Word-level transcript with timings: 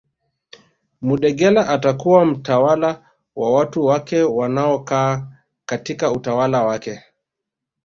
Mudegela 1.01 1.67
atakuwa 1.69 2.25
mtawala 2.25 3.09
wa 3.35 3.53
watu 3.53 3.85
wake 3.85 4.21
wanaokaa 4.23 5.27
katika 5.65 6.11
utawala 6.11 6.63
wake 6.63 7.03